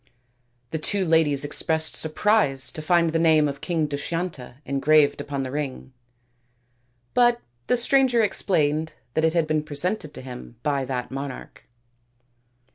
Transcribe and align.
The 0.71 0.79
two 0.79 1.05
ladies 1.05 1.45
expressed 1.45 1.95
surprise 1.95 2.71
to 2.71 2.81
find 2.81 3.11
the 3.11 3.19
name 3.19 3.47
of 3.47 3.61
King 3.61 3.85
Dushyanta 3.87 4.55
en 4.65 4.79
graved 4.79 5.21
upon 5.21 5.43
the 5.43 5.51
ring, 5.51 5.93
but 7.13 7.39
the 7.67 7.77
stranger 7.77 8.23
explained 8.23 8.93
that 9.13 9.23
it 9.25 9.35
had 9.35 9.45
been 9.45 9.61
presented 9.61 10.11
to 10.15 10.21
him 10.23 10.55
by 10.63 10.85
that 10.85 11.11
monarch. 11.11 11.65